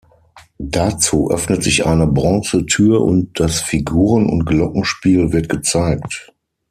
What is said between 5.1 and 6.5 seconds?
wird gezeigt.